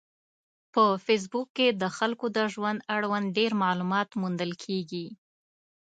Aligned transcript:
په 0.73 0.83
فېسبوک 1.05 1.47
کې 1.57 1.67
د 1.81 1.83
خلکو 1.97 2.25
د 2.37 2.39
ژوند 2.53 2.79
اړوند 2.95 3.27
ډېر 3.37 3.51
معلومات 3.63 4.09
موندل 4.21 4.51
کېږي. 4.63 5.07